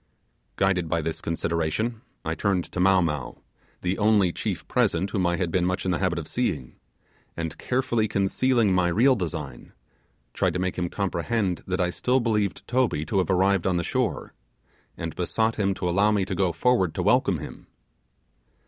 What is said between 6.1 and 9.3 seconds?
of seeing, and carefully concealing, my real